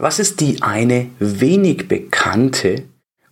[0.00, 2.84] Was ist die eine wenig bekannte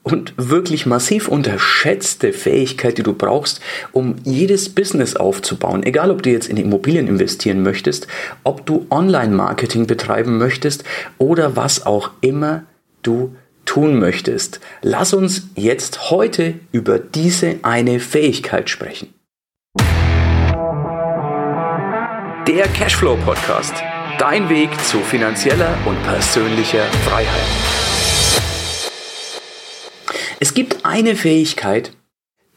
[0.03, 3.60] und wirklich massiv unterschätzte Fähigkeit, die du brauchst,
[3.92, 5.83] um jedes Business aufzubauen.
[5.83, 8.07] Egal, ob du jetzt in Immobilien investieren möchtest,
[8.45, 10.84] ob du Online-Marketing betreiben möchtest
[11.16, 12.64] oder was auch immer
[13.03, 14.61] du tun möchtest.
[14.82, 19.14] Lass uns jetzt heute über diese eine Fähigkeit sprechen.
[22.46, 23.75] Der Cashflow Podcast.
[24.19, 27.46] Dein Weg zu finanzieller und persönlicher Freiheit.
[30.40, 31.93] Es gibt eine Fähigkeit,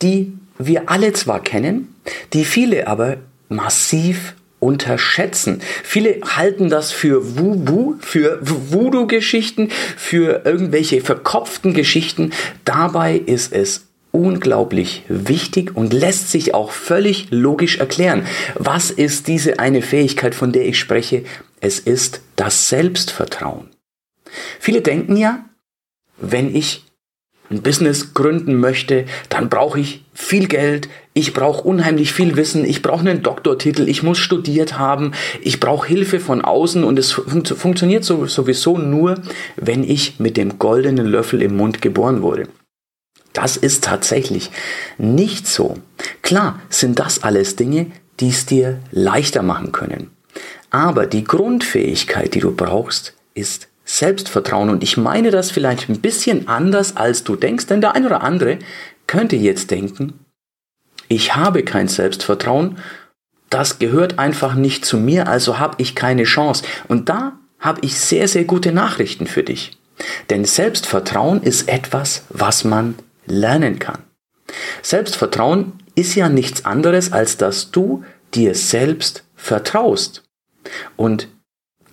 [0.01, 1.95] die wir alle zwar kennen,
[2.33, 5.61] die viele aber massiv unterschätzen.
[5.83, 12.31] Viele halten das für Wubu, für Voodoo-Geschichten, für irgendwelche verkopften Geschichten.
[12.65, 18.25] Dabei ist es unglaublich wichtig und lässt sich auch völlig logisch erklären.
[18.55, 21.23] Was ist diese eine Fähigkeit, von der ich spreche?
[21.59, 23.69] Es ist das Selbstvertrauen.
[24.59, 25.45] Viele denken ja,
[26.17, 26.85] wenn ich
[27.49, 32.81] ein Business gründen möchte, dann brauche ich viel Geld, ich brauche unheimlich viel Wissen, ich
[32.81, 37.45] brauche einen Doktortitel, ich muss studiert haben, ich brauche Hilfe von außen und es fun
[37.45, 39.15] funktioniert sowieso nur,
[39.57, 42.47] wenn ich mit dem goldenen Löffel im Mund geboren wurde.
[43.33, 44.51] Das ist tatsächlich
[44.97, 45.77] nicht so.
[46.21, 47.87] Klar sind das alles Dinge,
[48.19, 50.11] die es dir leichter machen können.
[50.69, 54.69] Aber die Grundfähigkeit, die du brauchst, ist Selbstvertrauen.
[54.69, 58.21] Und ich meine das vielleicht ein bisschen anders, als du denkst, denn der ein oder
[58.23, 58.59] andere
[59.07, 60.25] könnte jetzt denken,
[61.07, 62.77] ich habe kein Selbstvertrauen,
[63.49, 66.63] das gehört einfach nicht zu mir, also habe ich keine Chance.
[66.87, 69.77] Und da habe ich sehr, sehr gute Nachrichten für dich.
[70.29, 72.95] Denn Selbstvertrauen ist etwas, was man
[73.31, 74.03] lernen kann.
[74.81, 80.23] Selbstvertrauen ist ja nichts anderes, als dass du dir selbst vertraust.
[80.95, 81.27] Und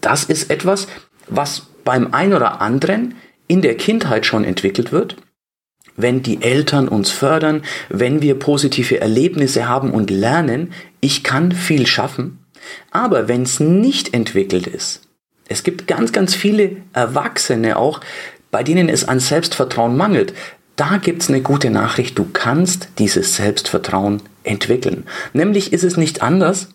[0.01, 0.87] das ist etwas,
[1.29, 5.17] was beim ein oder anderen in der Kindheit schon entwickelt wird,
[5.97, 11.87] wenn die Eltern uns fördern, wenn wir positive Erlebnisse haben und lernen, ich kann viel
[11.87, 12.45] schaffen.
[12.91, 15.03] Aber wenn es nicht entwickelt ist,
[15.49, 18.01] es gibt ganz, ganz viele Erwachsene auch,
[18.51, 20.35] bei denen es an Selbstvertrauen mangelt.
[20.79, 25.07] Da gibt es eine gute Nachricht, du kannst dieses Selbstvertrauen entwickeln.
[25.33, 26.69] Nämlich ist es nicht anders,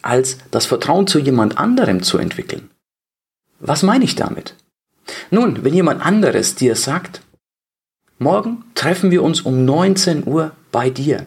[0.00, 2.70] als das Vertrauen zu jemand anderem zu entwickeln.
[3.58, 4.54] Was meine ich damit?
[5.32, 7.22] Nun, wenn jemand anderes dir sagt,
[8.20, 11.26] morgen treffen wir uns um 19 Uhr bei dir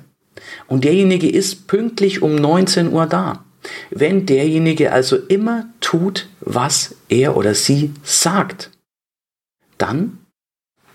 [0.68, 3.44] und derjenige ist pünktlich um 19 Uhr da,
[3.90, 8.72] wenn derjenige also immer tut, was er oder sie sagt,
[9.78, 10.21] dann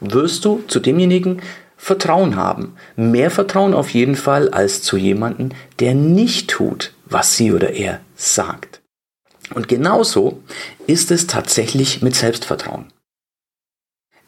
[0.00, 1.42] wirst du zu demjenigen
[1.76, 2.74] Vertrauen haben.
[2.96, 8.00] Mehr Vertrauen auf jeden Fall als zu jemandem, der nicht tut, was sie oder er
[8.16, 8.80] sagt.
[9.54, 10.42] Und genauso
[10.86, 12.86] ist es tatsächlich mit Selbstvertrauen.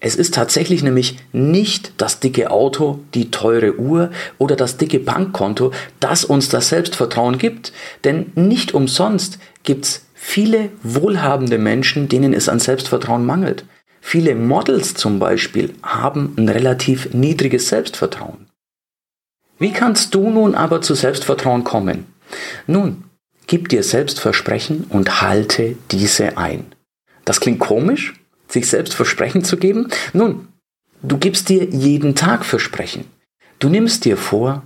[0.00, 5.72] Es ist tatsächlich nämlich nicht das dicke Auto, die teure Uhr oder das dicke Bankkonto,
[5.98, 7.72] das uns das Selbstvertrauen gibt.
[8.04, 13.64] Denn nicht umsonst gibt's viele wohlhabende Menschen, denen es an Selbstvertrauen mangelt.
[14.10, 18.46] Viele Models zum Beispiel haben ein relativ niedriges Selbstvertrauen.
[19.58, 22.06] Wie kannst du nun aber zu Selbstvertrauen kommen?
[22.66, 23.04] Nun,
[23.48, 26.66] Gib dir selbst Versprechen und halte diese ein.
[27.24, 28.12] Das klingt komisch,
[28.46, 29.88] sich selbst Versprechen zu geben?
[30.12, 30.48] Nun,
[31.02, 33.06] du gibst dir jeden Tag Versprechen.
[33.58, 34.64] Du nimmst dir vor,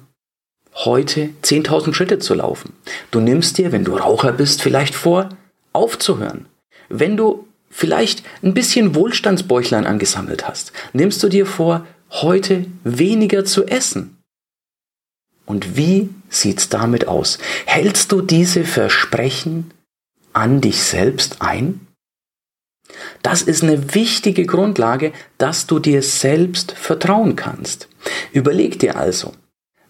[0.74, 2.72] heute 10.000 Schritte zu laufen.
[3.12, 5.28] Du nimmst dir, wenn du Raucher bist, vielleicht vor,
[5.72, 6.46] aufzuhören.
[6.88, 13.66] Wenn du vielleicht ein bisschen Wohlstandsbäuchlein angesammelt hast, nimmst du dir vor, heute weniger zu
[13.66, 14.18] essen.
[15.46, 17.38] Und wie sieht's damit aus?
[17.66, 19.72] Hältst du diese Versprechen
[20.32, 21.86] an dich selbst ein?
[23.22, 27.88] Das ist eine wichtige Grundlage, dass du dir selbst vertrauen kannst.
[28.32, 29.34] Überleg dir also,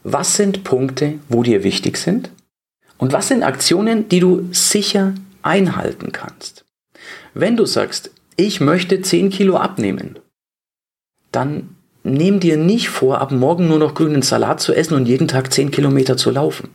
[0.04, 2.30] was sind Punkte, wo dir wichtig sind?
[2.98, 6.61] Und was sind Aktionen, die du sicher einhalten kannst?
[7.34, 10.18] Wenn du sagst, ich möchte 10 Kilo abnehmen,
[11.30, 15.28] dann Nimm dir nicht vor, ab morgen nur noch grünen Salat zu essen und jeden
[15.28, 16.70] Tag 10 Kilometer zu laufen.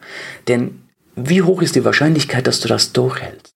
[0.47, 0.83] Denn
[1.15, 3.53] wie hoch ist die Wahrscheinlichkeit, dass du das durchhältst?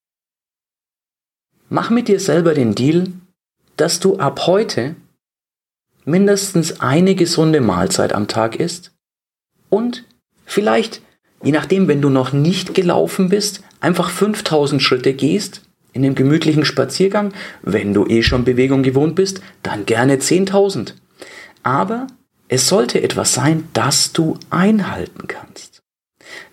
[1.69, 3.07] Mach mit dir selber den Deal,
[3.77, 4.95] dass du ab heute
[6.03, 8.91] mindestens eine gesunde Mahlzeit am Tag isst
[9.69, 10.03] und
[10.45, 11.01] vielleicht,
[11.41, 15.61] je nachdem, wenn du noch nicht gelaufen bist, einfach 5000 Schritte gehst
[15.93, 17.33] in dem gemütlichen Spaziergang.
[17.61, 20.93] Wenn du eh schon Bewegung gewohnt bist, dann gerne 10.000
[21.63, 22.07] aber
[22.47, 25.81] es sollte etwas sein, das du einhalten kannst.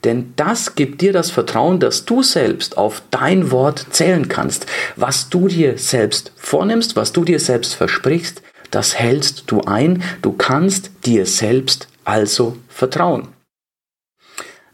[0.05, 4.67] Denn das gibt dir das Vertrauen, dass du selbst auf dein Wort zählen kannst.
[4.97, 10.03] Was du dir selbst vornimmst, was du dir selbst versprichst, das hältst du ein.
[10.23, 13.29] Du kannst dir selbst also vertrauen.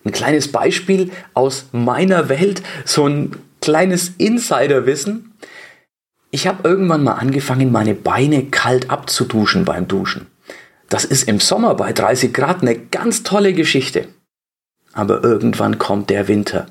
[0.05, 5.32] Ein kleines Beispiel aus meiner Welt, so ein kleines Insiderwissen.
[6.31, 10.26] Ich habe irgendwann mal angefangen, meine Beine kalt abzuduschen beim Duschen.
[10.90, 14.08] Das ist im Sommer bei 30 Grad eine ganz tolle Geschichte.
[14.93, 16.66] Aber irgendwann kommt der Winter.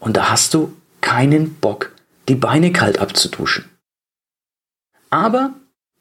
[0.00, 1.92] Und da hast du keinen Bock,
[2.30, 3.66] die Beine kalt abzuduschen.
[5.10, 5.52] Aber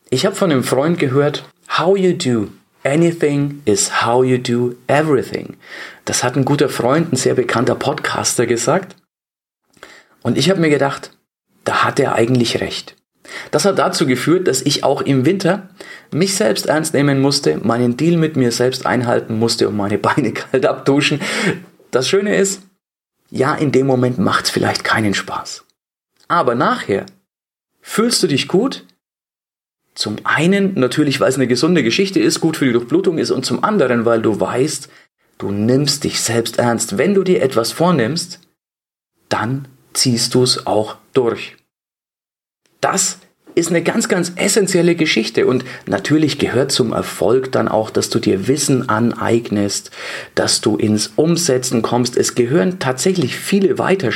[0.09, 1.43] ich habe von einem Freund gehört,
[1.77, 2.47] how you do
[2.85, 5.57] anything is how you do everything.
[6.05, 8.95] Das hat ein guter Freund, ein sehr bekannter Podcaster gesagt.
[10.23, 11.11] Und ich habe mir gedacht,
[11.65, 12.95] da hat er eigentlich recht.
[13.51, 15.69] Das hat dazu geführt, dass ich auch im Winter
[16.11, 20.33] mich selbst ernst nehmen musste, meinen Deal mit mir selbst einhalten musste und meine Beine
[20.33, 21.21] kalt abduschen.
[21.91, 22.63] Das Schöne ist,
[23.29, 25.65] ja, in dem Moment macht es vielleicht keinen Spaß.
[26.27, 27.05] Aber nachher
[27.81, 28.85] fühlst du dich gut.
[29.95, 33.45] Zum einen natürlich, weil es eine gesunde Geschichte ist, gut für die Durchblutung ist und
[33.45, 34.89] zum anderen, weil du weißt,
[35.37, 36.97] du nimmst dich selbst ernst.
[36.97, 38.39] Wenn du dir etwas vornimmst,
[39.29, 41.55] dann ziehst du es auch durch.
[42.81, 43.19] Das
[43.55, 48.19] ist eine ganz, ganz essentielle Geschichte und natürlich gehört zum Erfolg dann auch, dass du
[48.19, 49.91] dir Wissen aneignest,
[50.35, 52.17] dass du ins Umsetzen kommst.
[52.17, 54.11] Es gehören tatsächlich viele weitere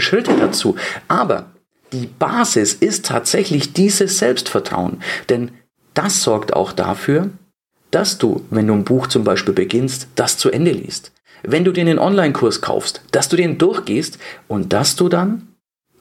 [0.00, 0.76] Schritte dazu,
[1.08, 1.46] aber
[1.92, 5.52] die Basis ist tatsächlich dieses Selbstvertrauen, denn
[5.94, 7.30] das sorgt auch dafür,
[7.90, 11.12] dass du, wenn du ein Buch zum Beispiel beginnst, das zu Ende liest.
[11.46, 15.48] Wenn du dir einen Online-Kurs kaufst, dass du den durchgehst und dass du dann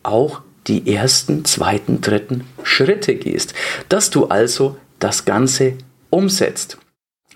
[0.03, 3.53] auch die ersten, zweiten, dritten Schritte gehst.
[3.89, 5.73] Dass du also das Ganze
[6.09, 6.77] umsetzt.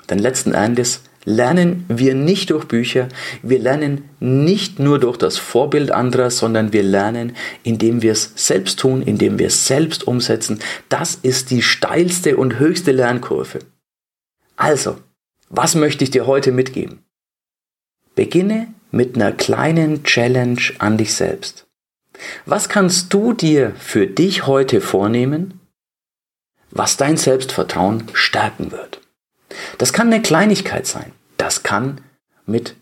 [0.10, 3.10] Denn letzten Endes lernen wir nicht durch Bücher,
[3.44, 8.80] wir lernen nicht nur durch das Vorbild anderer, sondern wir lernen, indem wir es selbst
[8.80, 10.60] tun, indem wir es selbst umsetzen.
[10.88, 13.60] Das ist die steilste und höchste Lernkurve.
[14.56, 14.98] Also,
[15.50, 17.04] was möchte ich dir heute mitgeben?
[18.20, 21.68] Beginne mit einer kleinen Challenge an dich selbst.
[22.46, 25.62] Was kannst du dir für dich heute vornehmen,
[26.70, 29.00] was dein Selbstvertrauen stärken wird?
[29.78, 31.14] Das kann eine Kleinigkeit sein.
[31.38, 32.02] Das kann
[32.46, 32.76] mit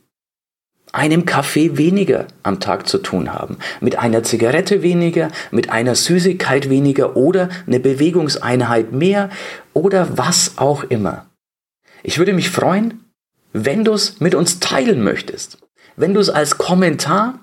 [0.92, 6.68] einem Kaffee weniger am Tag zu tun haben, mit einer Zigarette weniger, mit einer Süßigkeit
[6.68, 9.30] weniger oder eine Bewegungseinheit mehr
[9.75, 11.28] oder was auch immer.
[12.01, 13.04] Ich würde mich freuen,
[13.65, 15.57] wenn du es mit uns teilen möchtest,
[15.95, 17.39] wenn du es als Kommentar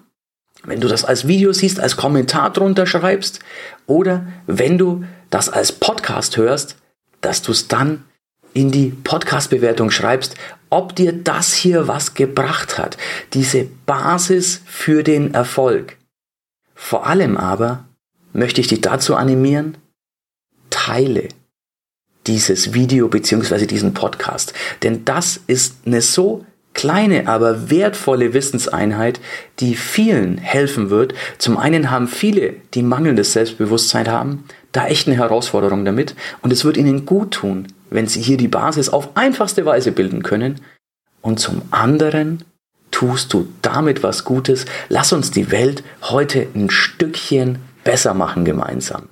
[0.66, 3.40] wenn du das als Video siehst, als Kommentar drunter schreibst
[3.86, 6.76] oder wenn du das als Podcast hörst,
[7.20, 8.04] dass du es dann
[8.54, 10.36] in die Podcast-Bewertung schreibst,
[10.70, 12.96] ob dir das hier was gebracht hat.
[13.32, 15.96] Diese Basis für den Erfolg.
[16.74, 17.84] Vor allem aber
[18.32, 19.76] möchte ich dich dazu animieren,
[20.70, 21.28] teile
[22.26, 24.54] dieses Video beziehungsweise diesen Podcast.
[24.82, 26.44] Denn das ist eine so
[26.74, 29.20] kleine, aber wertvolle Wissenseinheit,
[29.60, 31.14] die vielen helfen wird.
[31.38, 36.64] Zum einen haben viele, die mangelndes Selbstbewusstsein haben, da echt eine Herausforderung damit und es
[36.64, 40.60] wird ihnen gut tun, wenn sie hier die Basis auf einfachste Weise bilden können.
[41.22, 42.44] Und zum anderen
[42.90, 44.66] tust du damit was Gutes.
[44.88, 49.08] Lass uns die Welt heute ein Stückchen besser machen gemeinsam.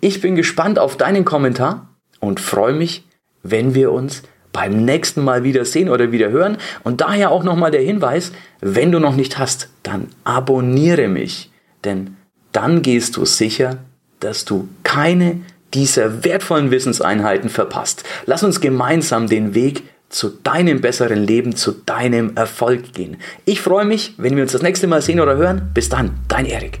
[0.00, 1.93] Ich bin gespannt auf deinen Kommentar
[2.24, 3.04] und freue mich,
[3.42, 6.56] wenn wir uns beim nächsten Mal wieder sehen oder wieder hören.
[6.82, 11.50] Und daher auch nochmal der Hinweis, wenn du noch nicht hast, dann abonniere mich.
[11.84, 12.16] Denn
[12.52, 13.78] dann gehst du sicher,
[14.20, 15.40] dass du keine
[15.74, 18.04] dieser wertvollen Wissenseinheiten verpasst.
[18.26, 23.16] Lass uns gemeinsam den Weg zu deinem besseren Leben, zu deinem Erfolg gehen.
[23.44, 25.70] Ich freue mich, wenn wir uns das nächste Mal sehen oder hören.
[25.74, 26.80] Bis dann, dein Erik.